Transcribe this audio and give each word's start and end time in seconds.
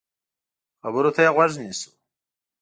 خبرو 0.81 1.09
ته 1.15 1.21
يې 1.25 1.29
غوږ 1.35 1.51
نیسو. 1.61 1.89